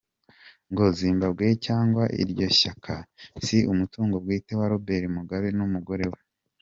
[0.71, 2.95] Ngo Zimbabwe cyangwa iryo shyaka
[3.45, 6.19] si umutungo bwite wa Robert Mugabe n’umugore we.